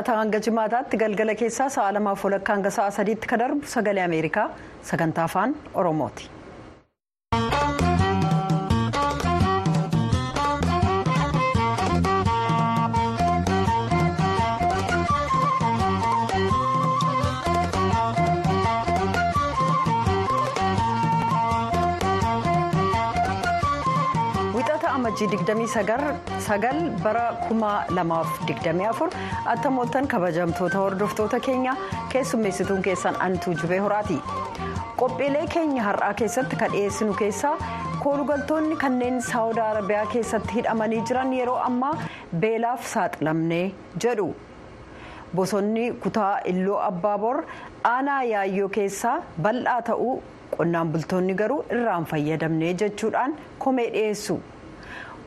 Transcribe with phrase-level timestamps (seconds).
[0.00, 4.48] wixata hanga jimaataatti galgala keessaa sa'a lamaaf walakkaa hanga sa'a sadiitti kan darbu sagalee ameerikaa
[4.90, 6.39] sagantaa afaan oromooti.
[25.10, 29.10] Amajjii 29 bara 2024
[29.52, 31.74] attamooltan kabajamtoota hordoftoota keenya
[32.12, 34.18] keessummeessituun keessan antuu jubee horaati
[35.00, 37.56] qophiilee keenya har'aa keessatti kan dhiyeessinu keessaa
[38.04, 41.94] koolugaltoonni kanneen saawud arabiyaa keessatti hidhamanii jiran yeroo ammaa
[42.44, 43.64] beelaaf saaxilamnee
[44.06, 44.28] jedhu
[45.40, 47.42] bosonni kutaa illoo abbaabor
[47.94, 49.16] aanaa yaayyoo keessaa
[49.48, 50.14] bal'aa ta'uu
[50.56, 54.40] qonnaan bultoonni garuu irraan fayyadamnee jechuudhaan komee dhiyeessu.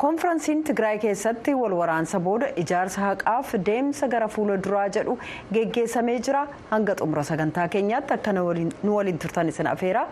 [0.02, 5.17] Koonfiraansiin tigraay keessatti wal waraansa booda ijaarsa haqaaf deemsa gara fuula duraa jedhu
[5.58, 10.08] geggeessamee jira hanga xumura sagantaa keenyaatti akka nu waliin turtan isin afeera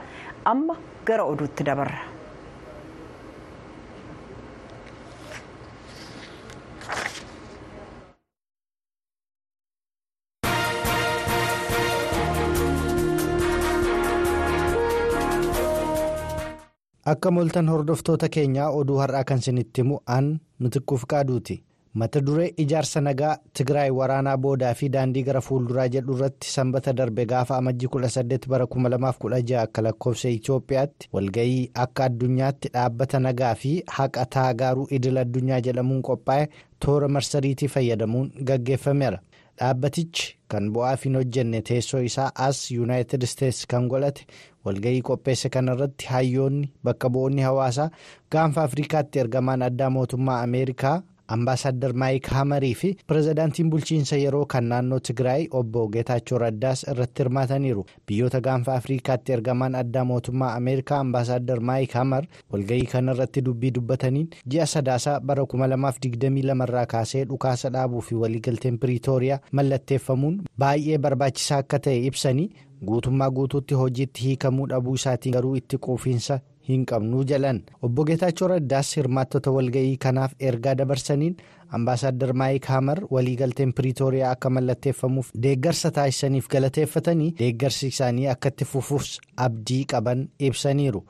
[0.53, 2.10] amma gara oduutti dabarra.
[17.05, 21.63] Akka moltan hordoftoota keenyaa oduu har'aa kan isinitti himu an nutikkuuf qaaduuti
[22.01, 27.25] mata duree ijaarsa nagaa tigraay waraanaa boodaa fi daandii gara fuulduraa jedhu irratti sanbata darbe
[27.31, 34.25] gaafa amajjii 18 bara 2016 akka lakkoofsa itiyoophiyaatti walga'ii akka addunyaatti dhaabbata nagaa fi haqa
[34.37, 36.47] taagaaruu idil addunyaa jedhamuun qophaa'e
[36.85, 39.19] toora marsariitii fayyadamuun gaggeeffameera.
[39.59, 44.23] dhaabbatichi kan bu'aaf hin hojjenne teessoo isaa as yuunaayitid isteetsi kan godhate
[44.65, 47.89] walga'ii qopheesse kanarratti hayyoonni bakka bu'oonni hawaasaa
[48.31, 50.97] gaanfa afrikaatti ergamaan addaa mootummaa ameerikaa
[51.33, 57.85] ambaasaddar maayik hamarii fi pirezidaantiin bulchiinsa yeroo kan naannoo tigraay obbo geetaachoo raddaas irratti hirmaataniiru.
[58.07, 64.65] Biyyoota gaanfa afrikaatti ergamaan addaa mootummaa ameerikaa ambaasaddar maayik hamar walga'ii kanarratti dubbii dubbataniin ji'a
[64.73, 71.97] sadaasaa bara 2022 irraa kaasee dhukaasa dhaabuu fi waliigalteen piriitooriyaa mallatteeffamuun baay'ee barbaachisaa akka ta'e
[72.11, 72.49] ibsanii
[72.89, 78.91] guutummaa guutuutti hojiitti hiikamuu dhabuu isaatiin garuu itti quufiinsa hin qabnuu jalan obbo geetaachoo raddaas
[78.97, 81.35] hirmaattota walga'ii kanaaf ergaa dabarsaniin
[81.79, 89.11] ambaasaddar maayik hamar waliigalteen piriitooriyaa akka mallatteeffamuuf deeggarsa taasisaniif galateeffatanii deeggarsi isaanii akka itti fufuus
[89.47, 91.03] abdii qaban ibsaniiru.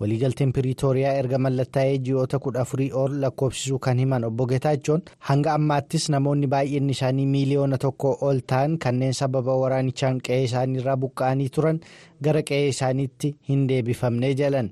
[0.00, 6.08] Waliigalteen piriitooriyaa erga mallattaa'ee ji'oota kudha afurii ol lakkoofsisuu kan himan obbo Geetaachoon hanga ammaattis
[6.14, 11.80] namoonni baay'een isaanii miiliyoona tokko ol ta'an kanneen sababa waraanichaan qe'ee isaaniirraa buqqa'anii turan
[12.28, 14.70] gara qe'ee isaaniitti hin deebifamnee jalan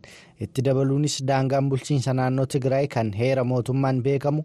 [0.48, 4.44] itti dabaluunis daangaan bulchiinsa naannoo Tigraay kan heera mootummaan beekamu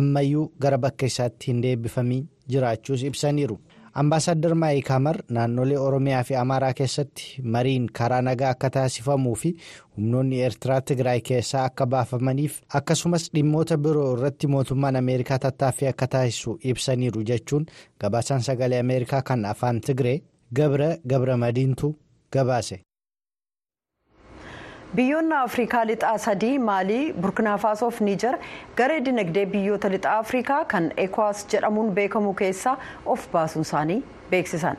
[0.00, 3.58] ammayyuu gara bakka isaatti hin deebifamiin jiraachuus ibsaniiru.
[3.94, 9.50] Ambaasaddar maayik hamar naannolee oromiyaa fi amaaraa keessatti mariin karaa nagaa akka taasifamuu fi
[9.96, 16.58] humnoonni eertiraa tigraay keessaa akka baafamaniif akkasumas dhimmoota biroo irratti mootummaan ameerikaa tattaaffii akka taasisu
[16.74, 17.66] ibsaniiru jechuun
[18.00, 20.20] gabaasaan sagalee ameerikaa kan afaan tigree
[20.60, 21.96] gabra gabra madiintu
[22.32, 22.80] gabaase.
[24.96, 28.38] Biyyoonni afrikaa lixaa sadii maalii burkinaafaasaa fi niijar
[28.76, 34.76] garee dinagdee biyyoota lixaa afrikaa kan ekwaas jedhamuun beekamu keessaa of baasuun isaanii beeksisan.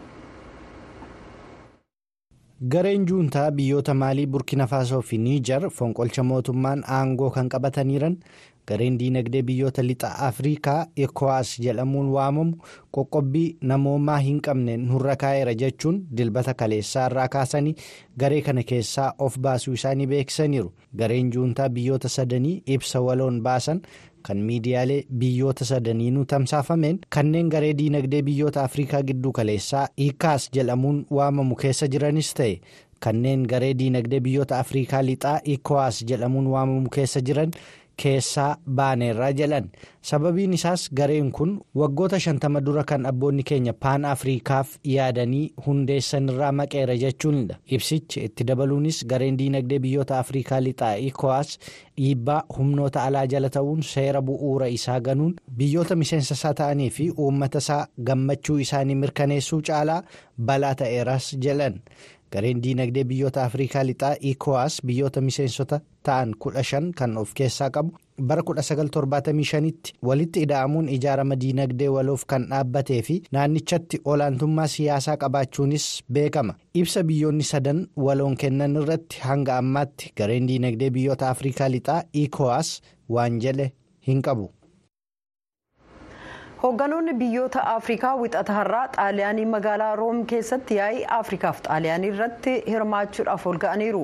[2.74, 8.18] gareen juuntaa biyyoota maalii burkinaafaasaa fi niijar fonqolcha mootummaan aangoo kan qabataniiran
[8.72, 12.56] gareen diinagdee biyyoota lixa afrikaa ekwaas jedhamuun waamamu
[12.98, 17.76] qoqqobbii namoomaa hin qabne nurra kaa'eera jechuun dilbata kaleessaa irraa kaasanii
[18.24, 20.72] garee kana keessaa of baasuu isaanii beeksisaniiru
[21.04, 23.82] gareen juuntaa biyyoota sadanii ibsa waloon baasan
[24.28, 31.56] kan miidiyaalee biyyoota sadaniinuu tamsaafameen kanneen garee diinagdee biyyoota afrikaa gidduu kaleessaa ikaas jedhamuun waamamu
[31.64, 32.54] keessa jiranis ta'e
[33.06, 37.52] kanneen garee diinagdee biyyoota afrikaa lixaa ikowaas jedhamuun waamamu keessa jiran.
[38.04, 38.50] Keessaa
[38.80, 39.66] baaneerraa jedhan
[40.10, 41.52] sababiin isaas gareen kun
[41.82, 49.02] waggoota shantama dura kan abboonni keenya paan afriikaaf yaadanii hundeessanirraa maqeera jechuunidha ibsichi itti dabaluunis
[49.14, 51.52] gareen diinagdee biyyoota afriikaa lixaa ikowaas
[51.98, 57.58] dhiibbaa humnoota alaa jala ta'uun seera bu'uura isaa ganuun biyyoota miseensa isaa ta'anii fi uummata
[57.66, 60.02] isaa gammachuu isaanii mirkaneessuu caalaa
[60.38, 61.82] balaa ta'eeras jedhan.
[62.34, 67.92] gareen diinagdee biyyoota afriikaa lixaa ikowaas biyyoota miseensota ta'an kudha shan kan of keessaa qabu
[68.30, 75.86] bara 1975tti walitti ida'amuun ijaarama diinagdee waloof kan dhaabbatee fi naannichatti olaantummaa siyaasaa qabaachuunis
[76.18, 82.74] beekama ibsa biyyoonni sadan waloon kennan irratti hanga ammaatti gareen diinagdee biyyoota afriikaa lixaa ikowaas
[83.18, 83.72] waan jedhe
[84.08, 84.50] hin qabu.
[86.64, 93.58] hoogganoonni biyyoota afrikaa wixata har'aa xaaliyaanii magaalaa room keessatti yaa'ii afrikaaf xaaliyaanii irratti hirmaachuudhaaf ol
[93.64, 94.04] ga'aniiru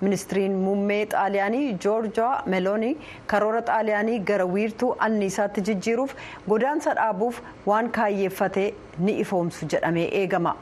[0.00, 2.92] ministiriin muummee xaaliyaanii joorjaa meeloonii
[3.32, 6.14] karoora xaaliyaanii gara wiirtuu anniisaatti jijjiiruuf
[6.48, 10.56] godaansa dhaabuuf waan kaayyeeffate ni ifoomsu jedhamee eegama.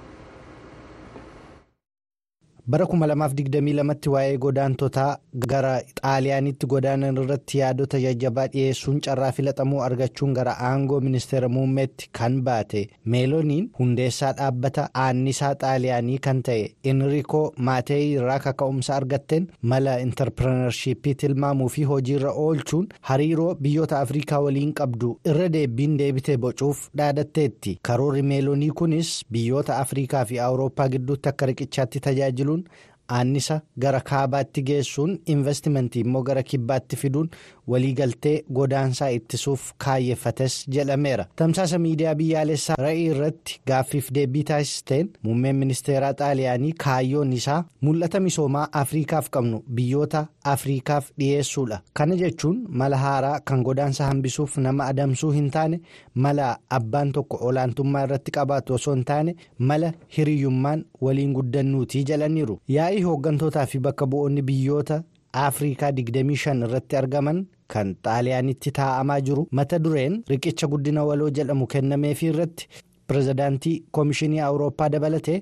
[2.67, 5.17] Bara 2022tti waa'ee godaantotaa
[5.53, 5.71] gara
[6.01, 12.83] xaaliyaanitti godaanan irratti yaadota jajjabaa dhiyeessuun carraa filatamuu argachuun gara aangoo ministeera muummeetti kan baate
[13.15, 21.69] meelooniin hundeessaa dhaabbata aannisaa xaaliyaanii kan ta'e enriikoo maateeyii irraa kaka'umsa argatteen mala intarpireenarshiippii tilmaamuu
[21.79, 28.71] fi hojiirra oolchuun hariiroo biyyoota afrikaa waliin qabdu irra deebiin deebitee bocuuf dhaadatteetti karoorri meeloonii
[28.85, 32.52] kunis biyyoota afrikaa fi awurooppaa gidduutti akka riqichaatti tajaajilu.
[32.53, 32.65] ooluun
[33.09, 37.31] annisa gara kaabaatti geessuun investimentii immoo gara kibbaatti fiduun
[37.69, 41.27] waliigaltee godaansaa ittisuuf kaayyeeffates jedhameera.
[41.37, 48.69] Tamsaasa miidiyaa biyyaalessaa ra'ii irratti gaaffiif deebii taasisteen muummeen ministeeraa xaaliyaanii kaayyoon isaa mul'ata misoomaa
[48.73, 51.81] afriikaaf qabnu biyyoota afriikaaf dhiyeessuudha.
[51.95, 55.81] Kana jechuun mala haaraa kan godaansa hambisuuf nama adamsuu hin taane
[56.15, 62.59] mala abbaan tokko olaantummaa irratti qabaatu osoo hin taane mala hiriyyummaan waliin guddannuutii jedhaniiru
[62.93, 65.03] yaa'ii hooggantootaa fi bakka bu'oonni biyyoota
[65.47, 67.39] afrikaa 25 irratti argaman
[67.75, 72.69] kan xaaliyaanitti taa'amaa jiru mata dureen riqicha guddina waloo jedhamu kennameefii irratti
[73.09, 75.39] pirezidaantii koomishinii awurooppaa dabalatee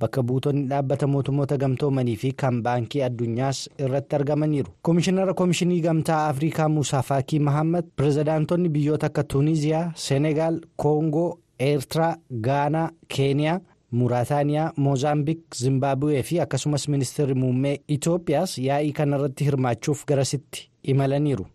[0.00, 6.68] bakka buutonni dhaabbata mootummoota gamtoomanii fi kan baankii addunyaas irratti argamaniiru koomishinara koomishinii gamtaa afrikaa
[6.78, 11.28] muusaa faakii mahammad pirezidaantonni biyyoota akka tuuniziyaa seenegaal koongoo
[11.60, 12.16] eertiraa
[12.48, 13.60] gaanaa keeniyaa.
[14.02, 21.46] Muraataaniyaa moozaambiik zimbaabuwee fi akkasumas ministeerri muummee itoophiyaas yaa'ii kanarratti hirmaachuuf garasitti imalaniiru.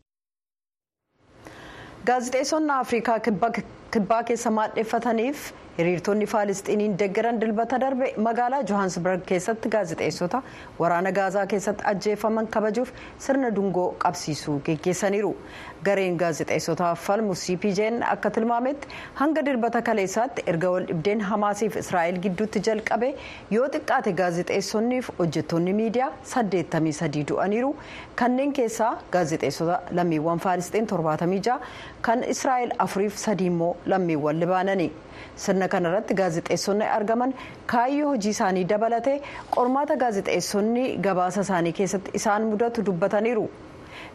[2.07, 3.19] gaazixeessonni afrikaa
[3.93, 5.41] kibbaa keessa maadheeffataniif
[5.77, 10.41] hiriirtonni faalisxiiniin deeggaran dilbata darbe magaalaa johaansburg keessatti gaazixeessota
[10.79, 12.91] waraana gaazaa keessatti ajjeefaman kabajuuf
[13.25, 15.31] sirna dungoo qabsiisuu geggeessaniiru
[15.87, 18.87] gareen gaazixeessotaaf falmu cpj'n akka tilmaametti
[19.21, 23.09] hanga dilbata kaleessaatti erga wal dhibdeen hamaasiif israa'el gidduutti jalqabe
[23.57, 27.71] yoo xiqqaate gaazixeessonniif hojjettoonni miidiyaa 83 du'aniiru
[28.23, 31.59] kanneen keessaa gaazixeessota lammiiwwan faalisxiin 76
[32.09, 34.89] kan israa'el afuriif sadii immoo lammiiwwan libaanani.
[35.43, 37.33] sirna kanarratti gaazixeessonni argaman
[37.71, 39.15] kaayyoo hojii isaanii dabalatee
[39.55, 43.43] qormaata gaazixeessonni gabaasa isaanii keessatti isaan mudatu dubbataniiru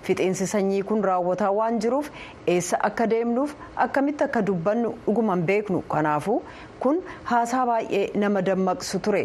[0.08, 2.10] fixiinsi sanyii kun raawwataa waan jiruuf
[2.54, 3.54] eessa akka deemnuuf
[3.86, 5.82] akkamitti akka dubbannu dhuguman beeknu?
[5.96, 6.38] Kanaafuu
[6.80, 7.02] kun
[7.32, 9.24] haasaa baay'ee nama dammaqsu ture.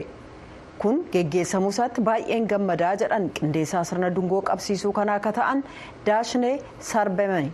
[0.82, 3.30] Kun geggeessamuu isaatti baay'een gammadaa jedhan.
[3.40, 5.64] Qindeessaa sirna dungoo qabsiisuu kanaa akka ta'an
[6.06, 6.60] daashnee
[6.92, 7.52] sarbamani.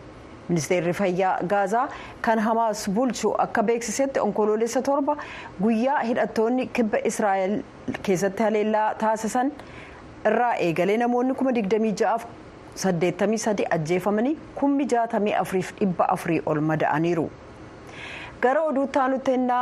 [0.50, 1.84] ministeerri fayyaa gaazaa
[2.26, 5.16] kan hamaas bulchu akka beeksisetti onkoloolessa torba
[5.62, 7.56] guyyaa hidhattoonni kibba israa'el
[8.08, 9.50] keessatti haleellaa taasisan
[10.32, 11.52] irraa eegalee namoonni kuma
[12.84, 17.28] 26 ajjeefamanii kummi 64,400 ol mada'aniiru.
[18.44, 19.62] gara oduutti aanutti ennaa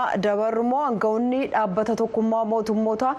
[0.85, 3.09] aangawoonni dhaabbata tokkummaa mootummoota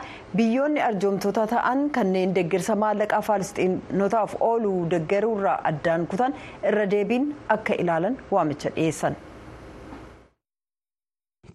[0.40, 6.34] biyyoonni arjoomtoota ta'an kanneen deeggarsa maallaqaa faalisxiinotaaf oolu deeggaruurraa addaan kutan
[6.70, 9.16] irra deebiin akka ilaalan waamicha dhiyeessan.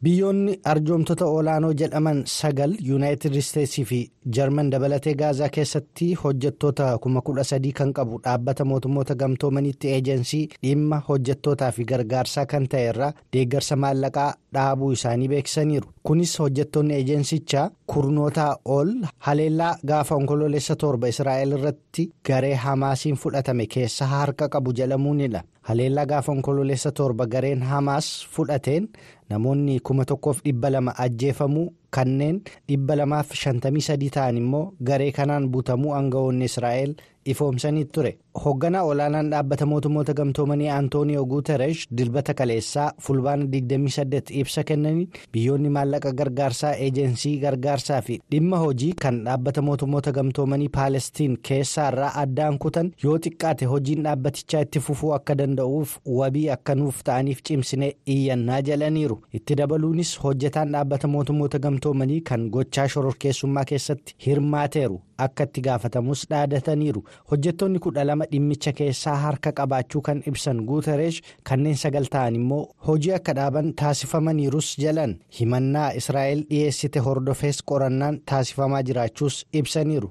[0.03, 3.98] Biyyoonni arjoomtota olaanoo jedhaman sagal yuunaayitid isteetsii fi
[4.38, 11.01] jarman dabalatee gaazaa keessatti hojjettoota kuma kudha sadii kan qabu dhaabbata mootummoota gamtoomaniitti eejensii dhimma
[11.10, 18.51] hojjettootaa fi gargaarsaa kan ta'e irraa deeggarsa maallaqaa dhaabuu isaanii beeksisaniiru kunis hojjettoonni eejensichaa kurnootaa
[18.78, 18.92] ol
[19.28, 26.32] haleellaa gaafa onkoloolessa torba israa'el irratti garee hamaasiin fudhatame keessa harka qabu jedhamuunidha haleellaa gaafa
[26.38, 28.88] onkoloolessa torba gareen hamaas fudhateen
[29.30, 35.48] namoonni kuma tokkoof dhibba lama ajjeefamuu kanneen dhibba lamaaf shantamii sadii ta'an immoo garee kanaan
[35.56, 36.96] butamuu aangawoonni israa'el
[37.26, 38.18] ifoomsanii ture.
[38.46, 46.12] Hoogganaa olaanaan dhaabbata mootummoota gamtoomanii antooniyoo guuteresh dilbata kaleessaa fulbaana 28 ibsa kennaniin biyyoonni maallaqa
[46.14, 53.18] gargaarsaa eejensii gargaarsaa fi dhimma hojii kan dhaabbata mootummoota gamtoomanii paalestiin keessaarraa addaan kutan yoo
[53.26, 59.22] xiqqaate hojiin dhaabbatichaa itti fufuu akka danda'uuf wabii akka nuuf ta'aniif cimsinee iyyannaa jalaniiru.
[59.34, 67.02] Itti dabaluunis hojjetaan dhaabbata mootummoota gamtoomanii kan gochaa shororkeessummaa keessatti hirmaateeru akka itti gaafatamus dhaadataniiru
[67.32, 73.14] hojjettoonni kudha lama dhimmicha keessaa harka qabaachuu kan ibsan guuteresh kanneen sagal ta'an immoo hojii
[73.20, 80.10] akka dhaaban taasifamaniirus jalan himannaa israa'el dhiyeessite hordofees qorannaan taasifamaa jiraachuus ibsaniiru.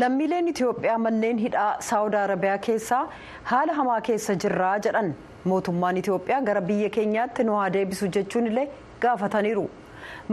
[0.00, 3.02] Lammiileen itiyoophiyaa manneen hidhaa saawud arabiyaa keessaa
[3.50, 5.12] haala hamaa keessa jirraa jedhan
[5.52, 8.66] mootummaan itiyoophiyaa gara biyya keenyaatti nu haa deebisu jechuun illee
[9.04, 9.64] gaafataniiru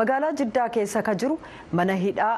[0.01, 1.37] magaalaa jiddaa keessa ka jiru
[1.79, 2.33] mana hidhaa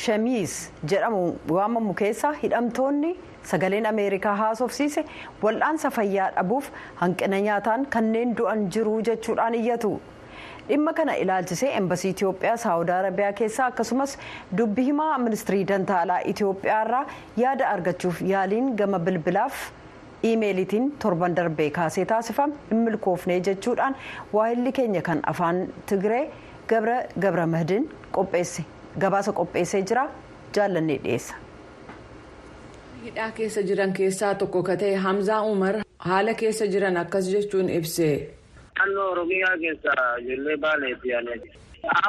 [0.00, 0.56] shamiis
[0.94, 1.22] jedhamu
[1.58, 3.12] waamamu keessa hidhamtoonni
[3.52, 5.04] sagaleen ameerikaa haasofsiise
[5.44, 6.70] wal'aansa fayyaa dhabuuf
[7.04, 9.92] hanqina nyaataan kanneen du'an jiru jechuudhaan iyyatu.
[10.68, 14.16] Dhimma kana ilaalchisee embasii itiyoophiyaa saawud arabiyaa keessaa akkasumas
[14.58, 17.02] dubbi himaa ministirii dantaalaa itiyoophiyaa irraa
[17.42, 19.58] yaada argachuuf yaaliin gama bilbilaaf
[20.30, 23.96] iimeelitiin torban darbee kaasee taasifame hin milkoofne jechuudhaan
[24.36, 25.58] waahilli keenya kan afaan
[25.92, 26.22] tigree
[26.72, 28.64] gabra gabra mahdiin qopheesse
[29.04, 30.04] gabaasa qopheessee jira
[30.58, 31.34] jaallannee dhiyeessa.
[33.04, 35.74] hidhaa keessa jiran keessaa tokko ka ta'e hamzaa umar
[36.08, 38.08] haala keessa jiran akkas jechuun ibse.
[38.78, 41.34] Naannoo oromiyaa keessa ijoollee baaleetti yaane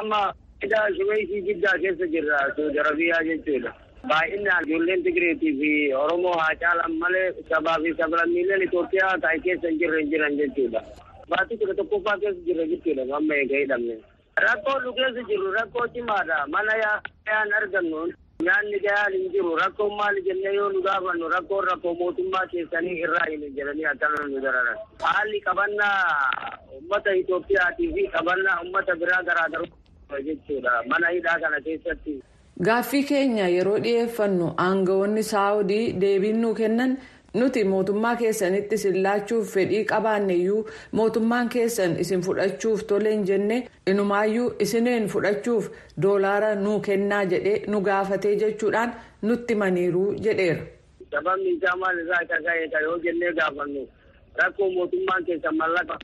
[0.00, 0.20] amma
[0.62, 3.72] hidhaa shubeysii jiddaa keessa jirra saudi arabiyaa jechuudha
[4.12, 5.70] baay'inaan ijoolleen tigreetii fi
[6.02, 10.82] oromoo haa caalan malee sabaa fi sablammiileen itoophiyaa ta'e keessa hin jirre hin jiran jechuudha
[11.30, 13.96] baatii kudha tokkoffaa keessa jirra jechuudha amma eega hidhamne
[14.46, 18.04] rakkoo nu keessa jirru rakkoo cimaadha mana yaan argannu
[18.44, 23.26] nyaanni gahaan hin jiru rakkoon maali jennee yoo nu gaafannu rakkoon rakkoo mootummaa keessanii irraa
[23.30, 25.98] hin jedhanii akkana nu dararan haalli qabannaa
[26.78, 32.16] ummata Itoophiyaatii fi qabannaa ummata biraa garaagarummaa jechuudha mana hidhaa kana keessatti.
[32.66, 36.96] Gaaffii keenya yeroo dhiyeeffannu aangawoonni saawudii deebiin nuu kennan
[37.40, 40.60] nuti mootummaa keessanitti isin laachuuf fedhii qabaanneyyuu
[41.00, 43.58] mootummaan keessan isin fudhachuuf tole hin jenne
[43.92, 45.68] inumaayyuu isineen fudhachuuf
[46.02, 50.62] doolaara nuu kennaa jedhee nu gaafatee jechuudhaan nutti maniiruu jedheera.
[51.10, 53.86] Sababni isaa maal irraa akka ka'e yoo jennee gaafannu
[54.42, 55.98] rakkoo mootummaan keessan mallaqa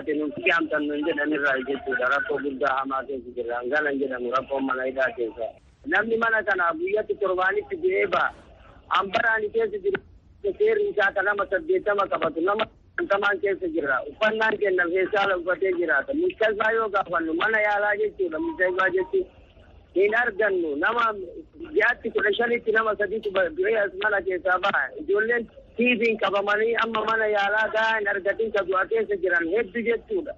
[0.00, 4.84] ati nuti yaamtan nun jedhanirraa jechuudha rakkoo guddaa hamaa keessa jirra hangana jedhamu rakkoo mana
[4.90, 5.48] hidhaa keessa.
[5.86, 8.30] Namni mana kana guyyatti torbaanitti du'ee ba'a.
[8.98, 10.00] Ambaraani keessa jiru
[10.42, 12.64] seerri isaa nama saddeettama qabatu nama
[12.98, 13.98] shantamaan keessa jira.
[14.10, 16.14] Uffannaan kenna feesaala uffatee jiraata.
[16.14, 18.38] Muccasaa yoo gaafannu mana yaalaa jechuudha.
[18.46, 19.26] Muccasaa jechuun
[19.94, 21.04] hin argannu nama
[21.78, 24.82] jaatti kudha shanitti nama sadiitu du'ee mana keessaa ba'a.
[25.02, 30.34] Ijoolleen tiiviin qabamanii amma mana yaalaa gahaa hin argatin ka du'a keessa jiran hedduu jechuudha.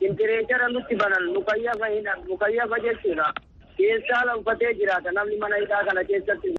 [0.00, 3.32] Timpireechara nutti banan mukayyafa jechuudha.
[3.76, 6.54] Feesaala uffatee jiraata namni mana hidhaa kana keessatti.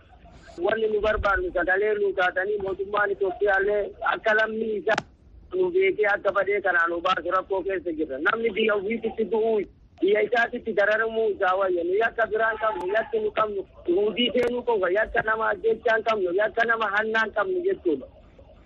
[0.66, 5.00] Wanni nu barbaannu sagalee nu taatanii mootummaan Itoophiyaallee akka lammii isaa
[5.56, 8.18] nu beekee akka badee kanaa nu baasu rakkoo keessa jirra.
[8.20, 9.62] Namni biyya ofiitti du'uu
[10.02, 14.90] biyya isaatitti dararamuu isaa wayya nu yakka biraan qabnu yakki nu qabnu huudii seenuu qofa
[14.98, 18.06] yakka nama ajjechaan qabnu yakka nama hannaan qabnu jechuudha.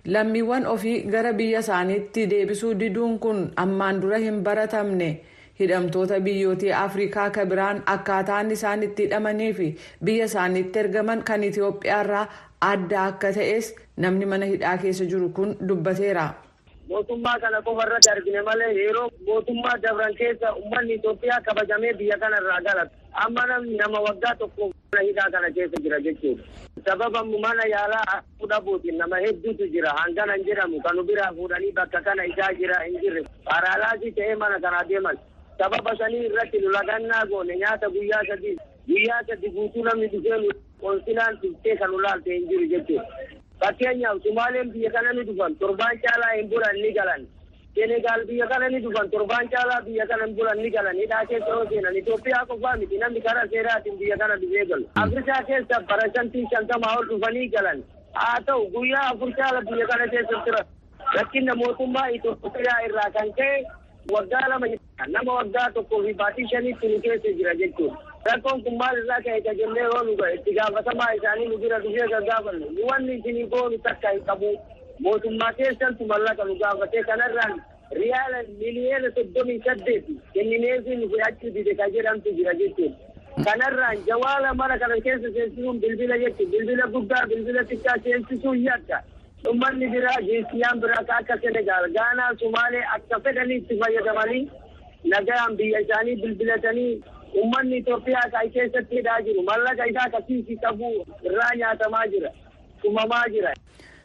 [0.06, 5.10] Lammiiwwan ofii gara biyya isaaniitti deebisuu diduun kun ammaan dura hin baratamne.
[5.60, 9.68] Hidhamtoota biyyootii afrikaa ka biraan akkaataan isaan itti hidhamanii fi
[10.04, 12.26] biyya isaaniitti ergaman kan itiyoophiyaarraa
[12.72, 16.26] adda akka ta'es namni mana hidhaa keessa jiru kun dubbateera.
[16.90, 22.60] mootummaa kana qofa irratti argine malee yeroo mootummaa dabran keessa uummanni Itoophiyaa kabajamee biyya kanarraa
[22.68, 22.92] galata
[23.24, 26.44] amma namni nama waggaa tokko mana hidhaa kana keessa jira jechuudha.
[26.86, 32.26] sababa mana yaalaa fudhabuutiin nama hedduutu jira hangana hin jedhamu kan biraa fuudhanii bakka kana
[32.34, 35.18] isaa jira hin jirre paaraalaasii ta'ee mana kana deeman.
[35.60, 38.56] Sababa sanii irratti nu lagannaa goone nyaata guyyaa sadii
[38.88, 40.50] guyyaa sadi guutuu namni dhufee nu
[40.82, 43.06] qoonsilaan tuftee kan ulaalte hin jiru jechuudha.
[43.60, 47.24] Fakkeenyaaf Sumaaleen biyya kana ni dhufan torbaan caalaa hin bulan ni galan.
[47.76, 50.96] Senegaal biyya kana ni dhufan torbaan caalaa biyya kana hin bulan ni galan.
[51.04, 54.86] Hidhaa keessa yoo seenan Itoophiyaa qofaa miti namni karaa seeraatiin biyya kana dhufee galu.
[55.04, 57.84] Afrikaa keessa parsantii shantamaa ol dhufanii galan.
[58.20, 60.66] Haa ta'u guyyaa afur caala biyya kana keessa turan.
[61.16, 63.64] Rakkina mootummaa Itoophiyaa irraa kan ka'e
[64.14, 64.68] waggaa lama
[65.08, 67.98] nama waggaa tokkoo fi baatii shaniitti nu keessa jira jechuudha.
[68.26, 71.80] Rakkoon kun maal irraa ka'e ka jennee yoo nu ga'e itti gaafatamaa isaanii nu bira
[71.84, 74.50] dhufee gaggaafannu nu wanni isinii goonu takka hin qabu
[75.08, 77.60] mootummaa keessantu mallaqa nu gaafatee kanarraan
[78.00, 82.96] riyaala miliyoona soddomii saddeet kennineefii nu fudhachuu dide ka jedhamtu jira jechuudha.
[83.50, 86.52] Kanarraan jawaala mana kana keessa seensisuun bilbila jechuudha.
[86.58, 89.04] Bilbila guddaa bilbila xiqqaa seensisuun yakka.
[89.50, 94.40] ummanni biraa jinsiyaan biraa ka akka senegaal gaanaa sumaalee akka fedhanii itti fayyadamanii
[95.14, 97.04] nagaan biyya isaanii bilbilatanii
[97.44, 100.92] ummanni Itoophiyaa kan keessatti hidhaa jiru mallaqa isaa kasiisii qabu
[101.24, 102.30] irraa nyaatamaa jira
[102.82, 103.54] tumamaa jira.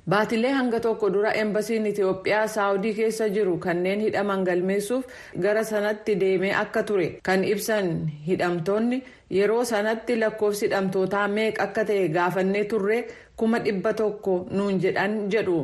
[0.09, 5.04] Baatilee hanga tokko dura embasiin Itoophiyaa saawudii keessa jiru kanneen hidhaman galmeessuuf
[5.45, 7.92] gara sanatti deemee akka ture kan ibsan
[8.26, 9.02] hidhamtoonni
[9.38, 12.99] yeroo sanatti lakkoofsi hidhamtootaa meeqa akka ta'e gaafannee turre
[13.37, 15.61] kuma dhibba tokko nuun jedhan jedhu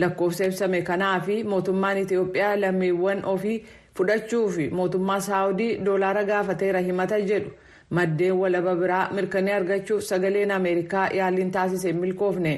[0.00, 3.58] lakkoofsa ibsame kanaa fi mootummaan Itoophiyaa lammiiwwan ofii
[3.98, 7.50] fudhachuu fi mootummaa saawudii doolaara gaafateera himata jedhu
[7.98, 12.54] maddeen walaba biraa mirkanii argachuuf sagaleen ameerikaa yaaliin taasise milkoofne.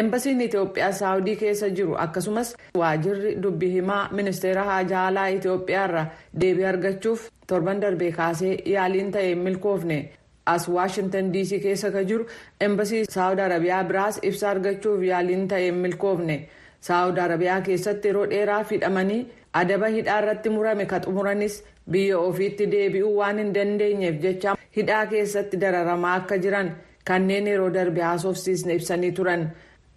[0.00, 6.04] Eembasiin Itoophiyaa Saawudii keessa jiru akkasumas waajirri dubbii himaa ministeera haajaa alaa Itoophiyaarra
[6.40, 9.98] deebii argachuuf torban darbee kaasee yaaliin ta'e milkoofne.
[10.46, 12.26] As Waashintan DC keessa ka jiru
[12.60, 16.38] eembasii Saawud Arabiyaa biraas ibsa argachuuf yaaliin ta'e milkoofne.
[16.80, 23.16] Saawud Arabiyaa keessatti yeroo dheeraa hidhamanii adaba hidhaa irratti murame ka xumuranis biyya ofiitti deebi'uu
[23.16, 26.70] waan hin dandeenyeef jecha hidhaa keessatti dararamaa akka jiran
[27.04, 29.50] kanneen yeroo darbe haasofsiisne ibsanii turan.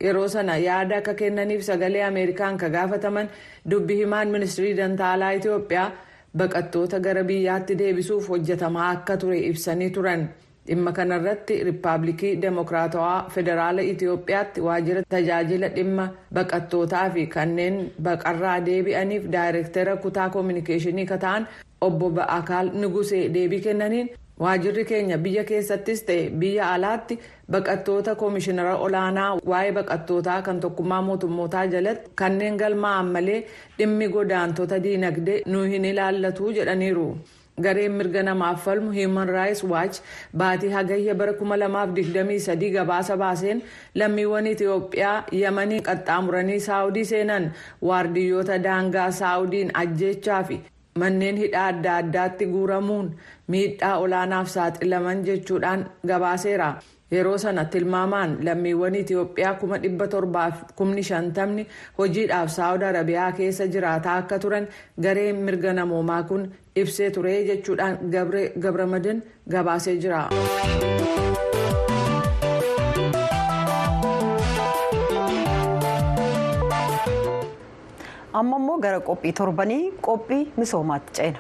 [0.03, 3.29] yeroo sana yaada akka kennaniif sagalee ameerikaan ka gaafataman
[3.72, 5.91] dubbi himaan ministirii dantaalaa itiyoophiyaa
[6.38, 10.25] baqattoota gara biyyaatti deebisuuf hojjetamaa akka ture ibsanii turan
[10.67, 16.05] dhimma kanarratti riippaabilikii deemokiraatawaa federaala itiyoophiyaatti waajjira tajaajila dhimma
[16.39, 17.79] baqattootaa fi kanneen
[18.10, 21.48] baqarraa deebi'aniif daayireektara kutaa koominikeeshinii ka ta'an
[21.88, 24.10] obbo ba'akaal nugusee deebii kennaniin.
[24.41, 27.17] waajirri keenya biyya keessattis ta'e biyya alaatti
[27.55, 33.38] baqattoota koomishinara olaanaa waa'ee baqattootaa kan tokkummaa mootummootaa jalatti kanneen galmaa'an malee
[33.77, 37.08] dhimmi godaantota diinagdee nu hin ilaallatu jedhaniiru.
[37.62, 40.00] Gareen mirga namaaf falmu human rights watch
[40.41, 43.62] baatii hagayya bara 2023 gabaasa baaseen
[44.01, 47.51] lammiiwwan itiyoophiyaa yamanii qaxxaamuranii saawudii seenan
[47.89, 50.60] waardiyyoota daangaa saawudiin ajjeechaa fi
[51.03, 53.13] manneen hidhaa adda addaatti guuramuun
[53.55, 56.74] miidhaa olaanaaf saaxilaman jechuudhaan gabaaseera
[57.13, 61.65] yeroo sana tilmaamaan lammiiwwan itiyoophiyaa kuma dhibba torbaaf kumni shantamni
[61.98, 64.67] hojiidhaaf saawud arabiyaa keessa jiraataa akka turan
[65.07, 67.97] gareen mirga namoomaa kun ibsee ture jechuudhaan
[68.65, 69.23] gabramadin
[69.55, 70.27] gabaasee jira.
[78.39, 81.39] amma immoo gara qophii torbanii qophii misoomaatti ceena.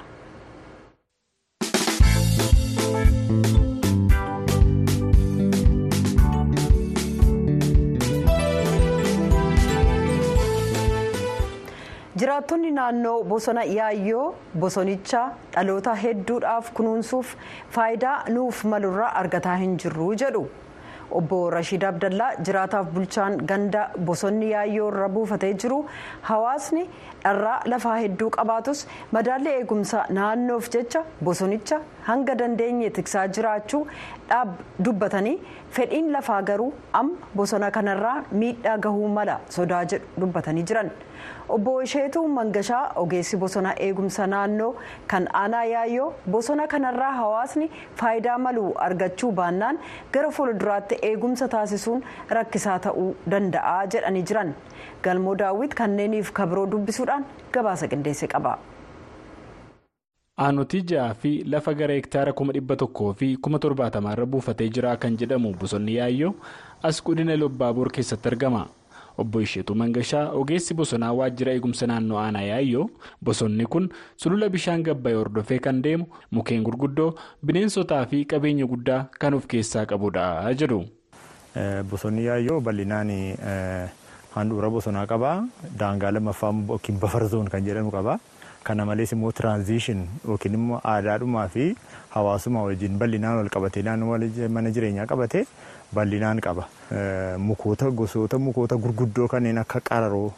[12.33, 15.19] Jiraattonni naannoo bosona yaayyoo bosonicha
[15.55, 17.35] dhaloota hedduudhaaf kunuunsuuf
[17.75, 20.43] faayidaa nuuf malurraa argataa hin jirru jedhu.
[21.17, 25.77] obbo rashiid abdallaa jiraataaf bulchaan ganda bosonni yaayyoo irra buufatee jiru
[26.29, 26.83] hawaasni
[27.25, 28.81] dharraa lafaa hedduu qabaatus
[29.17, 33.83] madaalli eegumsa naannoof jecha bosonicha hanga dandeenye tiksaa jiraachuu
[34.87, 35.37] dubbatanii
[35.77, 36.71] fedhiin lafaa garuu
[37.03, 40.91] amma bosona kanarraa miidhaa gahuu mala sodaa jedhu dubbatanii jiran.
[41.55, 44.71] Obbo isheetuu mangashaa ogeessi bosona eegumsa naannoo
[45.13, 47.69] kan aanaa yaayyoo bosona kanarraa hawaasni
[48.01, 49.79] faayidaa malu argachuu baannaan
[50.17, 52.03] gara fuulduraatti eegumsa taasisuun
[52.39, 54.53] rakkisaa ta'uu danda'a jedhanii jiran
[55.07, 57.25] galmoo daawwit kanneeniif kabiroo dubbisuudhaan
[57.57, 58.53] gabaasa qindeesse qaba.
[60.43, 65.17] Aanotii ja'aa fi lafa gara hektaara kuma dhibba tokkoo fi kuma torbaatamaa buufatee jira kan
[65.23, 66.31] jedhamu bosonni yaayyoo
[66.89, 68.63] as godina lobbaaboor keessatti argama.
[69.21, 72.85] Obbo isheetu mangashaa ogeessi bosonaa waajjira eegumsa naannoo aanaa yaayyoo
[73.21, 73.89] bosonni kun
[74.23, 77.09] sulula bishaan gabbayee hordofee kan deemu mukkeen gurguddoo
[77.45, 80.25] bineensotaa fi qabeenya guddaa kan of keessaa qabudha
[80.61, 80.81] jedhu.
[81.89, 83.09] bosonni yaayyoo bal'inaan
[84.35, 85.31] handhuura bosonaa qaba
[85.81, 88.15] daangaa lammaffaa yookiin bafar zoon kan jedhamu qaba
[88.67, 91.65] kana malees immoo tiraanziishin yookiin immoo aadaadhumaa fi
[92.15, 94.17] hawaasummaa wajjin bal'inaan wal qabatee naannoo
[94.57, 95.45] mana jireenyaa qabate.
[95.97, 96.67] Bal'inaan qaba
[97.49, 100.33] mukoota gosoota mukoota gurguddoo kanneen akka qararoo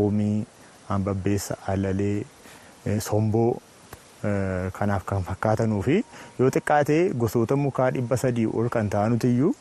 [0.00, 0.46] oomii
[0.88, 2.24] hambabbeessa alalee
[3.10, 3.50] somboo
[4.78, 5.96] kanaaf kan fakkaatanuu fi
[6.40, 9.52] yoo xiqqaatee gosoota mukaa dhibba sadii ol kan ta'anutiyyuu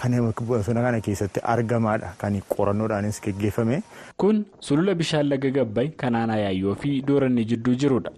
[0.00, 0.12] kan
[0.48, 3.82] bosona kana keessatti argamaadha kan qorannoodhaanis geggeeffame.
[4.16, 8.10] kun sulula bishaan laga gabbay kan aanaa yaayyoo fi dooranni jidduu jirudha.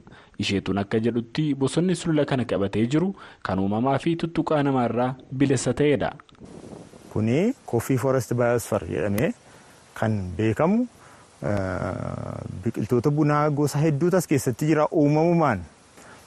[0.43, 3.09] isheetuun akka jedhutti bosonni sulula kana qabatee jiru
[3.49, 6.13] kan uumamaa fi tuttuqaa namaarraa bilisa ta'edha.
[7.13, 7.39] Kuni
[7.73, 9.33] koffii forest biosfer jedhamee
[10.01, 10.87] kan beekamu
[12.65, 15.65] biqiltoota bunaa gosa hedduutu as keessatti jira uumamumaan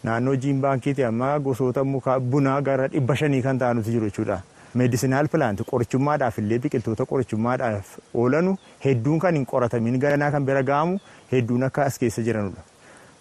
[0.10, 4.42] naannoo jiimbaankiitti amma gosoota mukaa bunaa gara dhibba shanii kan ta'anutu jiru jechuudha.
[4.80, 7.92] meedisinaal pilaanti qorichummaadhaaf illee biqiltoota qorichummaadhaaf
[8.24, 11.00] oolanu hedduun kan hin qoratamin ganaa kan bira ga'amu
[11.32, 12.62] hedduun akka as keessa jiranudha.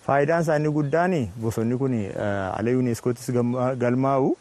[0.06, 1.94] faayidaan isaanii guddaan bosonni kun
[2.58, 3.30] ala yuuneeskootis
[3.84, 4.36] galmaa'u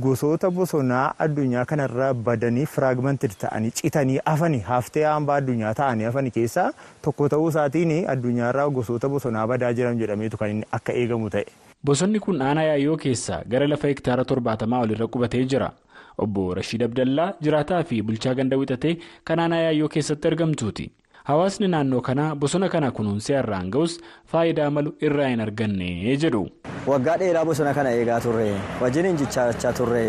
[0.00, 6.66] gosoota bosonaa addunyaa kanarraa badanii firaagmantid ta'anii citanii hafani haftee hambaa addunyaa ta'anii hafani keessaa
[7.06, 11.44] tokko ta'uu isaatiin addunyaarraa gosoota bosonaa badaa jiran jedhameetu kan inni akka eegamu ta'e.
[11.84, 15.70] Bosonni kun aanaa yaayyoo keessaa gara lafa hektaara torbaatamaa olirra qubatee jira.
[16.18, 20.90] Obbo Rashiid Abdallaa jiraataa fi bulchaa ganda wixatee kan aanaa yaayyoo keessatti argamtuuti.
[21.24, 23.98] Hawaasni naannoo kanaa bosona kana kunuunsee har'aan ga'us
[24.32, 26.42] faayidaa malu irraa hin arganne jedhu.
[26.86, 28.48] Waggaa dheeraa bosona kana eegaa turre
[28.80, 30.04] wajjin injichaachaa turre.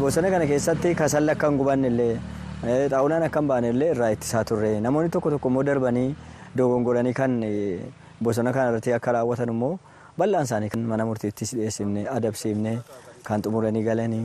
[0.00, 2.14] Bosona kana keessatti kasalli akka hin gubanne illee
[2.90, 4.72] xaawulaan akka hin baane illee irraa ittisaa turre.
[4.80, 6.08] Namoonni tokko tokko immoo darbanii
[6.56, 7.40] dogongoranii kan
[8.22, 9.78] bosona kana irratti akka raawwatan immoo
[10.18, 12.78] bal'aan isaanii kan mana murtiittis dhiyeessifne adabsiifne
[13.24, 14.24] kan xumuranii galanii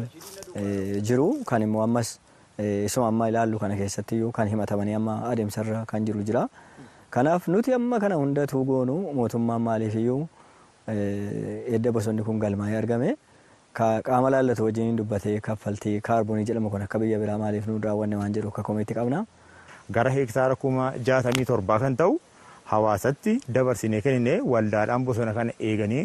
[1.09, 1.27] jiru.
[1.45, 2.19] Kan immoo ammas
[2.59, 6.47] isuma amma ilaallu kana keessatti iyyuu kan himatamanii amma adeemsarra kan jiru jira
[7.17, 10.21] kanaaf nuti amma kana hundatu goonu mootummaan maaliif iyyuu
[11.77, 13.09] edda bosonni kun galmaa'ee argame
[13.79, 18.33] qaama laallatu wajjin dubbatee kaffaltii kaarboonii jedhamu kun akka biyya biraa maaliif nu raawwanne waan
[18.35, 19.25] jedhu akka komeetti qabna.
[19.95, 22.19] Gara hektaara kuma jaatamii torbaa kan ta'u
[22.71, 26.03] hawaasatti dabarsinee kennine waldaadhaan bosona kana eeganii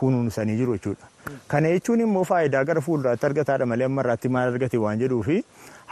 [0.00, 1.06] kunuunsanii jiru jechuudha.
[1.48, 5.36] Kana jechuun immoo faayidaa gara fuulduraatti argataadha malee amma irraatti maal argate waan jedhuufi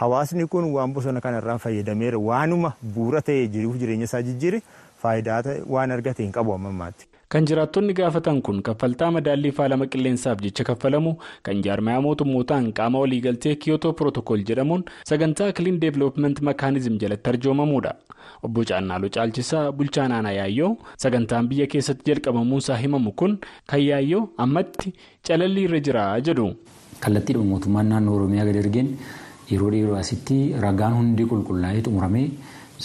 [0.01, 4.59] hawaasni kun waan bosona kanarraan fayyadameera waanuma bu'uura ta'ee jiruuf jireenya isaa jijjiire
[5.03, 5.41] faayidaa
[5.75, 7.05] waan argate hin qabu amma ammaatti.
[7.33, 11.11] Kan jiraattonni gaafatan kun kaffaltaa madaallii faalama qilleensaaf jecha kaffalamu
[11.47, 17.93] kan jaarmayaa mootummootaan qaama waliigaltee kiyotoo pirootokool jedhamuun sagantaa kiliin deevilooppimenti makaanizim jalatti arjoomamudha.
[18.43, 20.71] Obbo Caannaaloo Caalchisaa bulchaa naannoo Yaayyoo
[21.03, 23.37] sagantaan biyya keessatti jalqabamuunsaa himamu kun
[23.69, 24.93] kan Yaayyoo ammatti
[25.27, 26.47] calallii irra jira jedhu.
[26.99, 28.89] Kallattiidhuma mootummaan naannoo Oromiyaa gadi ergeen
[29.51, 32.29] yeroo dheeroo asitti ragaan hundi qulqullaa'ee xumuramee.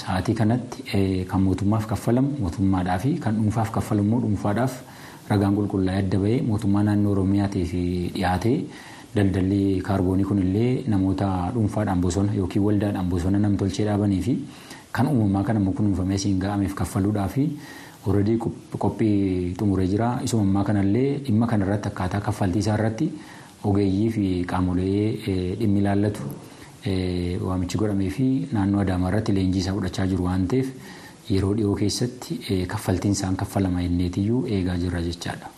[0.00, 0.82] Sa'aatii kanatti
[1.30, 4.72] kan mootummaaf kaffalamu mootummaadhaa fi kan dhuunfaaf kaffalamu immoo dhuunfaadhaaf
[5.30, 7.72] ragaan qulqullaa'ee adda bahee mootummaa naannoo Oromiyaatiif
[8.14, 8.56] dhiyaatee
[9.16, 14.34] daldalli kaarboonii kunillee namoota dhuunfaadhaan bosona yookiin waldaadhaan bosona namtolchee dhaabanii fi
[14.96, 17.44] kan uumamaa kan immoo kunuunfamee siin ga'ameef kaffaluudhaa fi
[18.06, 18.36] oolredii
[18.78, 20.08] qophii xumuree jira.
[20.24, 23.08] Isuma ammaa kanallee dhimma kanarratti akkaataa kaffaltii isaa irratti
[23.70, 25.04] ogeeyyii fi qaamolee
[25.60, 26.22] dhimmi ilaallatu.
[27.48, 30.68] Waamichi godhamee fi naannoo adaamaa irratti leenjii isaa fudhachaa jiru waan ta'eef
[31.34, 32.38] yeroo dhiyoo keessatti
[32.72, 35.48] kaffaltiin isaan kaffalama inneetiyyuu eegaa jirra jechaadha.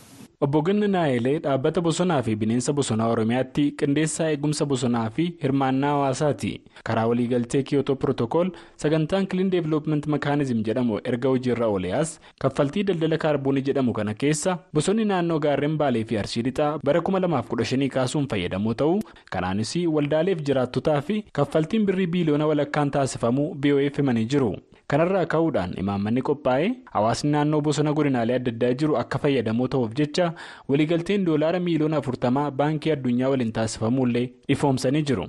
[0.45, 6.51] Obbo Ganna Naayelee dhaabbata bosonaa fi bineensa bosonaa Oromiyaatti qindeessaa eegumsa bosonaa fi hirmaannaa hawaasaati.
[6.85, 12.13] Karaa waliigaltee Kiyotoo Pirootokool sagantaan kiliin deevilooppimenti makaanizim jedhamu erga hojiirra ooleas
[12.45, 17.89] kaffaltii daldala kaarboonii jedhamu kana keessa bosonni naannoo gaarreen baalee fi arsii lixaa bara 2015
[17.99, 24.57] kaasuun fayyadamoo ta'uu kanaanis waldaaleef jiraattotaa fi kaffaltiin birrii biiliyoona walakkaan taasifamuu BOF himanii jiru.
[24.93, 30.27] Kanarraa ka'uudhaan imaammanni qophaa'ee hawaasni naannoo bosona godinaalee adda addaa jiru akka fayyadamoo ta'uuf jecha
[30.73, 34.23] waliigalteen doolaara miiliyoona afurtamaa baankii addunyaa waliin taasifamuullee
[34.57, 35.25] ifoomsanii jiru.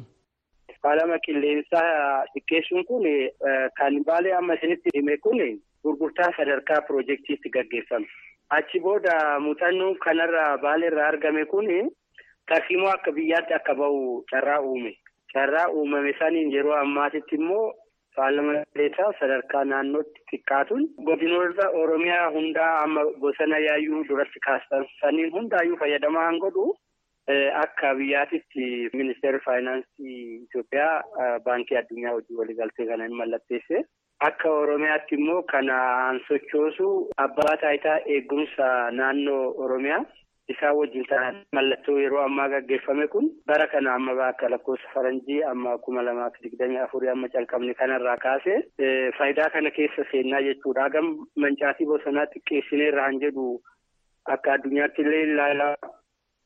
[0.83, 1.87] Faalama qilleensaa
[2.33, 3.07] xiqqeessuun kun
[3.79, 5.41] kan baalee amma isinitti hime kun
[5.83, 8.07] gurgurtaa sadarkaa piroojeektiitti gaggeeffame.
[8.59, 9.17] Achi booda
[9.47, 11.67] muuxannoon kanarraa baaleerraa argame kun
[12.49, 14.93] tarsiimoo akka biyyaatti akka bahu carraa uume.
[15.33, 17.73] Carraa uumame saniin yeroo ammaatitti immoo.
[18.17, 25.77] Faalama qilleensaa sadarkaa naannootti xiqqaatuun godinoota Oromiyaa hundaa amma bosona yaayyuu duratti kaastan saniin hundaayyuu
[25.83, 26.65] fayyadamaa kan godhu
[27.63, 28.65] akka biyyaatitti
[29.01, 33.83] ministeerri faayinaansii Itoophiyaa baankii addunyaa hojii waliigaltee kana mallatteesse.
[34.29, 36.87] Akka Oromiyaatti immoo kanaan sochoosu
[37.25, 38.69] abbaa taayitaa eegumsa
[39.01, 40.05] naannoo Oromiyaa.
[40.53, 45.73] Isaan wajjin ta'an mallattoo yeroo ammaa gaggeeffame kun bara kana amma akka lakkoofsa faranjii amma
[45.87, 48.55] kuma lamaa fi digdamii afurii amma calqabne kanarraa kaasee
[49.17, 50.85] faayidaa kana keessa seennaa jechuudha.
[50.87, 53.47] Hagam mancaatii bosonaa xiqqeessineerra han jedhu
[54.37, 55.75] akka addunyaatti illee ilaalaa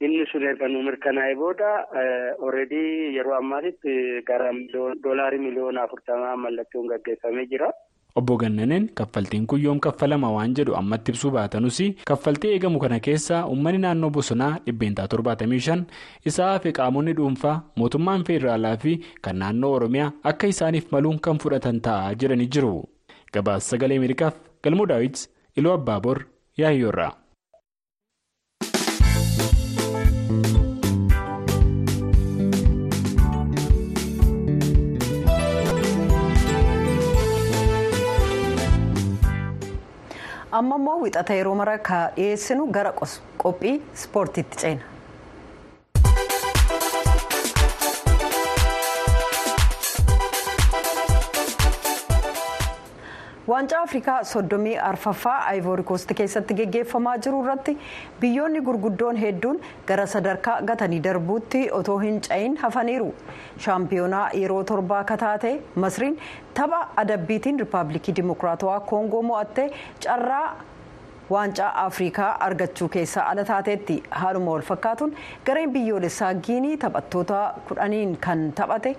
[0.08, 1.70] inni sun erga nu mirkanaa'e booda
[2.48, 3.94] ooredii yeroo ammaatitti
[4.32, 4.50] gara
[5.04, 7.70] doolaarii miliyoona afurtamaa mallattoon gaggeeffamee jira.
[8.16, 11.78] Obbo Gannaneen kaffaltiin kun yoom kaffalama waan jedhu ammatti ibsuu baatanus
[12.10, 15.86] kaffaltii eegamu kana keessaa uummanni naannoo bosonaa dhibbeentaa torbaatamii shan
[16.32, 21.82] isaa fi qaamonni dhuunfaa mootummaan federaalaa fi kan naannoo oromiyaa akka isaaniif maluun kan fudhatan
[21.88, 22.74] ta'a jedhanii jiru.
[23.34, 26.20] Gabaasa sagalee Ameerikaaf galmoo daawwiti iluu abbaaboor
[26.58, 27.12] yaayyoorraa.
[40.62, 42.92] Amma immoo wixata yeroo mara ka dhiyeessinu gara
[43.44, 44.84] qophii ispoortiitti ceena.
[53.48, 57.74] Waancaa afrikaa soddomii arfaffaa aayivoori koost keessatti geggeeffamaa jiru irratti
[58.24, 59.60] biyyoonni gurguddoon hedduun
[59.92, 63.08] gara sadarkaa gatanii darbuutti otoo hin cayin hafaniiru
[63.66, 65.54] shaampiyoonaa yeroo torbaa kataate
[65.86, 66.20] masriin
[66.60, 69.68] tapha adabbiitiin riippaabilikii dimokiraatawaa koongoo mo'attee
[70.06, 70.46] carraa
[71.34, 75.16] waancaa afrikaa argachuu keessaa ala taateetti haaluma wal fakkaatuun
[75.50, 78.96] gareen biyyoolessaa giinii taphattoota kudhaniin kan taphate.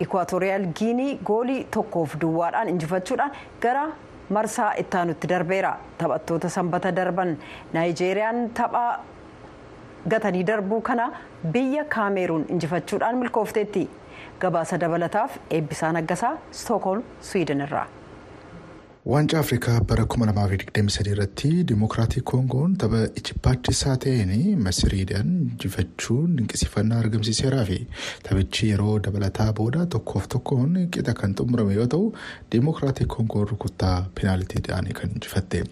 [0.00, 3.86] Ikwaatooriyaal Giinii goolii tokkoof duwwaadhaan injifachuudhaan gara
[4.30, 5.72] marsaa ittaanutti darbeera.
[5.98, 7.36] Taphattoota sanbata darban
[7.72, 9.00] Naayijeeriyaan tapha
[10.08, 11.10] gatanii darbuu kana
[11.52, 13.88] biyya Kaameeruun injifachuudhaan milkoofteetti.
[14.40, 17.86] Gabaasa dabalataaf eebbisaa naggasaa Stookholm Swiidin irraa.
[19.08, 24.32] Waancaa Afrikaa bara 2023 irratti Dimookiraatii Koongoon tapha ijibbaadhisaa ta'een
[24.64, 27.78] Masiriidhaan injifachuun dinqisiifannaa argamsiiseeraa fi
[28.26, 32.10] taphichi yeroo dabalataa booda tokkoof tokkoon qixa kan xumurame yoo ta'u
[32.52, 35.62] Dimookiraatii Koongoon rukuttaa peenaalitiidhaan kan injifatte.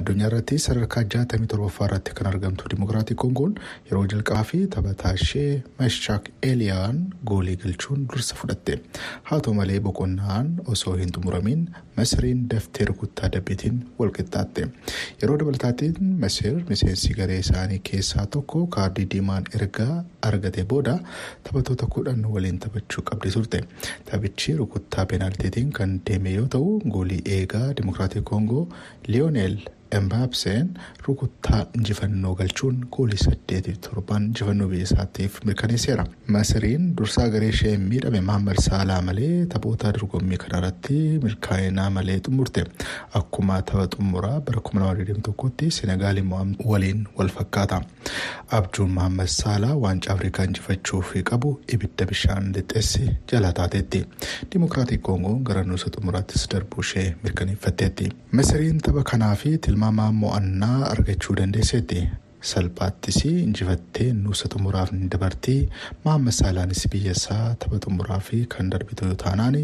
[0.00, 3.54] Addunyaa irratti sadarkaa 67ffaa irratti kan argamtu Dimookiraatii Koongoon
[3.90, 8.80] yeroo jalqabaa fi taphataa ishee Meshaak Eeliyaan goolii galchuun dursa fudhatte.
[9.22, 11.64] Haa ta'u malee boqonnaan osoo hin xumuramin
[11.96, 14.62] Masiriin daftee rukuttaa dabbiitiin walqixxaatte
[15.22, 19.86] yeroo dabalataatiin masir miseensi garee isaanii keessaa tokko kaardii diimaan erga
[20.28, 20.94] argate booda
[21.48, 23.60] taphattoota kudhan waliin taphachuu qabdi turte.
[24.10, 28.64] Taphichi rukuttaa peenaaltiitiin kan deeme yoo ta'u goolii eegaa dimokiraatii koongoo
[29.08, 29.56] liyoonel
[29.98, 30.68] embaabseen
[31.06, 36.06] rukuttaa injifannoo galchuun goolii saddeetiif torban injifannoo biyya isaatiif mirkaneesseera.
[36.26, 42.64] Masiriin dursaa garee ishee miidhame Mahammad Saalaa malee taphoota dorgommii kanarratti milkaa'inaa malee xumurte.
[43.20, 46.22] Akkuma tapha xumuraa bara 2021tti Senegaal
[46.64, 47.80] waliin wal fakkaata.
[48.50, 54.04] Abjuun Mahammad Saalaa waancaa Afrikaa injifachuuf qabu ibidda bishaan lixxeessi jala taateetti.
[54.52, 58.08] Dimokiraatii Koongoon gara nuusa xumuraattis darbuu ishee mirkaneeffatteetti.
[58.32, 62.08] Masiriin tapha kanaa fi tilmaamaa mo'annaa argachuu dandeesseetti.
[62.50, 65.68] Salphaattis injifattee nuusa xumuraaf ni dabartii
[66.04, 69.58] Mahammad Saalaanis biyya isaa tapha xumuraa fi kan darbitu yoo taanaan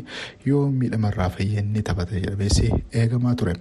[0.47, 2.59] yoo miidhamarraa fayyinni taphata jedhamees
[3.03, 3.55] eegamaa ture.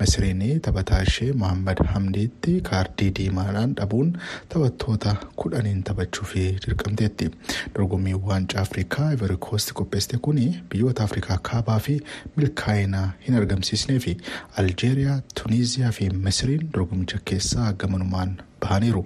[0.00, 4.12] Masiriin taphataa ishee Mahammad Hamdiitti kaardii diimaadhaan dhabuun
[4.54, 6.34] taphattoota kudhaniin taphachuuf
[6.66, 7.30] dirqamteetti.
[7.78, 12.00] Dorgommii waancaa Afrikaa Ivory Coast qopheessite kun biyyoota Afrikaa kaabaa fi
[12.36, 14.16] milkaa'ina hin argamsiisnee fi
[14.56, 19.04] Aljeeriyaa, Tuniiziyaa fi Masiriin dorgommicha keessaa gamanumaan bahaniiru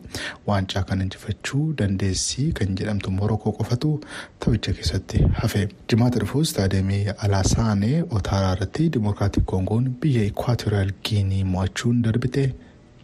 [0.49, 3.93] waancaa kan injifachuu dandeessii kan jedhamtu morokoo qofatu
[4.41, 5.69] taphicha keessatti hafe.
[5.93, 12.45] Jimaata dhufu istaadiyeemii alaasaanee otaaraa irratti dimokiraatik koongoon biyya ikwaatoriyaal giinii mo'achuun darbite.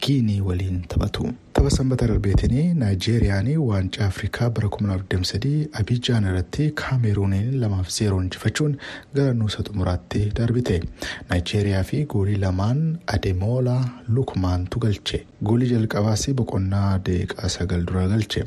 [0.06, 1.28] Giinii waliin taphatu.
[1.54, 8.74] Tapha sanbata darbeetiin naayijeeriyaan waancaa afrikaa bara 2023 abijaan irratti kaameruuniin lamaaf zeeroo injifachuun
[9.18, 10.80] gara nuusa xumuraatti darbite
[11.28, 12.80] naayijeeriyaa fi goolii lamaan
[13.16, 13.76] adeemoola
[14.16, 18.44] lukmaantu galche goolii jalqabaas boqonnaa daqiiqaa sagal dura galche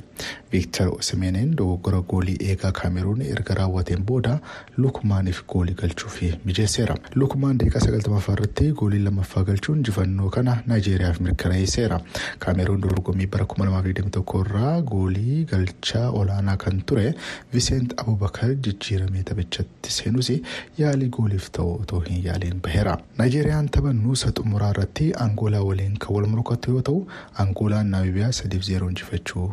[0.52, 4.34] viiktar osimeeneen dogoggora goolii eegaa kaameruun erga raawwateen booda
[4.86, 6.18] lukmaaniif goolii galchuuf
[6.50, 12.00] mijeesseera lukmaan daqiiqaa sagaltamaffaa irratti goolii lammaffaa galchuun injifannoo kana naayijeeriyaaf mirkaneesseera
[12.46, 17.06] kaameruun dorgommii bara 2021 irraa goolii galchaa olaanaa kan ture
[17.54, 20.32] viseent abubakar jijjiiramee taphichatti seenus
[20.78, 26.16] yaalii gooliif ta'u otoo hin yaaliin baheera naayijeeriyaan tapha nuusa xumuraa irratti angoolaa waliin kan
[26.18, 27.00] wal morkattu yoo ta'u
[27.46, 29.48] angoolaan naamibiyaa 3-0 injifachuu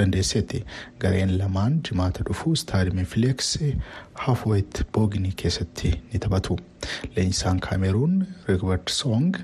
[0.00, 0.64] dandeesseetti
[1.04, 3.48] gareen lamaan jimaata dhufu istaadiyemii fileeks
[4.26, 6.58] haafooyit booginii keessatti ni taphatu
[7.16, 8.14] leenjisaan kaameruun
[8.48, 9.36] rigbert song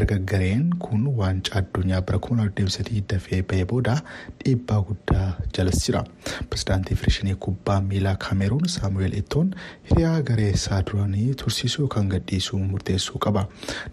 [0.00, 3.94] erga gareen kun waancaa addunyaa bara 2023 dafee bahee booda
[4.44, 5.26] dhiibbaa guddaa
[5.58, 6.02] jalas jira
[6.50, 9.50] pirezidaantii federeeshinii kubbaa miilaa kaameruun saamu'eel etoon
[9.90, 13.46] hiriyaa garee isaa duraanii tursiisuu yookaan gadhiisuu murteessuu qaba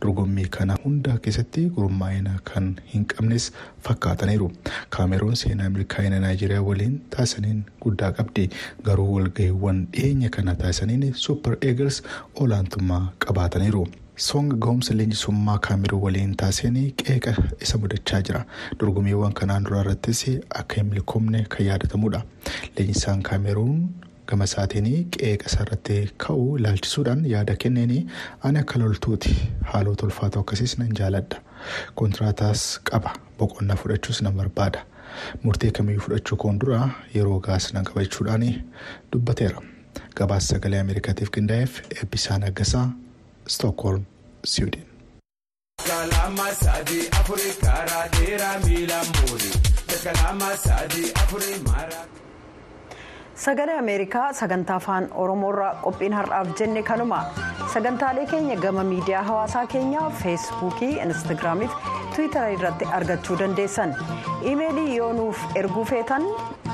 [0.06, 3.50] dorgommii kana hunda keessatti gurmaa'ina kan hin qabnes
[3.88, 4.52] fakkaataniiru
[4.98, 8.50] kaameruun seenaa milkaa'ina naayijeeriyaa waliin taasisaniin guddaa qabdi
[8.90, 12.02] garuu walgahiiwwan dhiyeenya kana taasisaniin suupper eegals
[12.46, 12.93] olaantummaa
[13.26, 13.84] qabaataniiru.
[14.16, 18.42] Song gahumsa leenjisummaa kaameruun waliin taasisanii qeeqa isa mudachaa jira.
[18.80, 20.22] Dorgommiiwwan kanaan dura irrattis
[20.62, 22.22] akka hin milkoomne kan yaadatamudha.
[22.78, 23.80] Leenjisaan kaameruun
[24.28, 27.96] gama isaatiin qeeqa isarratti ka'u ilaalchisuudhaan yaada kenneen
[28.44, 29.34] ani akka loltuuti
[29.74, 31.42] haalota ulfaatoo akkasiis nan jaaladha.
[31.96, 34.86] Kontiraataas qaba boqonnaa fudhachuus nan barbaada.
[35.44, 38.46] Murtee kamiyyuu fudhachuu koon dura yeroo gaas nan qabachuudhaan
[39.14, 39.62] dubbateera.
[40.20, 42.86] Gabaasa sagalee Ameerikaatiif qindaa'eef eebbisaa naggasaa
[43.56, 44.04] Stookholm,
[44.46, 44.88] Siwiidin.
[53.36, 57.20] Sagalee Ameerikaa sagantaa afaan Oromoorraa qophiin har'aaf jenne kanuma
[57.74, 63.96] sagantaalee keenya gama miidiyaa hawaasaa keenyaa feesbuukii instaagiraamii fi tiwiitara irratti argachuu dandeessan
[64.46, 66.28] iimeelii yoo nuuf erguu feetan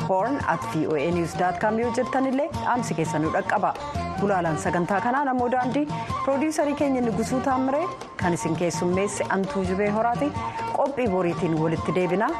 [0.09, 1.33] horn at voa news
[1.81, 3.73] yoo jettan illee dhaamsi keessan nu dhaqqaba
[4.21, 5.85] gulaalaan sagantaa kanaa namoo daandii
[6.23, 7.85] piroodiyuusarii keenya nugusuu taamiree
[8.23, 10.31] kan isin keessummeesse antuu jubee horaati
[10.77, 12.31] qophii boriitiin walitti deebinaa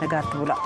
[0.00, 0.56] nagaatti bula.